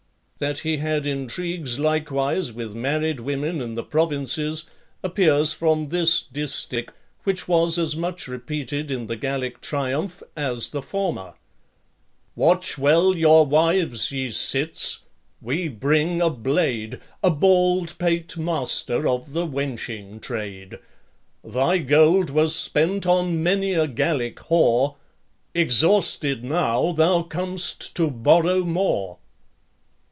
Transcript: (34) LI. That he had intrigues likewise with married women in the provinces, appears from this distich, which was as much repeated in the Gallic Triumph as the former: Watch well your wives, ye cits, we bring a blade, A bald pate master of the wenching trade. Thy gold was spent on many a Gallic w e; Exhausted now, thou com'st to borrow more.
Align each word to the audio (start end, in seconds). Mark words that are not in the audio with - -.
(34) 0.39 0.47
LI. 0.49 0.53
That 0.53 0.59
he 0.63 0.77
had 0.77 1.05
intrigues 1.05 1.77
likewise 1.79 2.51
with 2.51 2.73
married 2.73 3.19
women 3.19 3.61
in 3.61 3.75
the 3.75 3.83
provinces, 3.83 4.63
appears 5.03 5.53
from 5.53 5.89
this 5.89 6.23
distich, 6.33 6.89
which 7.25 7.47
was 7.47 7.77
as 7.77 7.95
much 7.95 8.27
repeated 8.27 8.89
in 8.89 9.05
the 9.05 9.15
Gallic 9.15 9.61
Triumph 9.61 10.23
as 10.35 10.69
the 10.69 10.81
former: 10.81 11.35
Watch 12.35 12.75
well 12.79 13.15
your 13.15 13.45
wives, 13.45 14.11
ye 14.11 14.31
cits, 14.31 15.01
we 15.43 15.67
bring 15.67 16.23
a 16.23 16.31
blade, 16.31 16.99
A 17.23 17.29
bald 17.29 17.99
pate 17.99 18.35
master 18.35 19.07
of 19.07 19.33
the 19.33 19.45
wenching 19.45 20.19
trade. 20.19 20.79
Thy 21.43 21.77
gold 21.77 22.31
was 22.31 22.55
spent 22.55 23.05
on 23.05 23.43
many 23.43 23.75
a 23.75 23.85
Gallic 23.85 24.39
w 24.49 24.95
e; 25.53 25.61
Exhausted 25.61 26.43
now, 26.43 26.93
thou 26.93 27.21
com'st 27.21 27.93
to 27.95 28.09
borrow 28.09 28.65
more. 28.65 29.19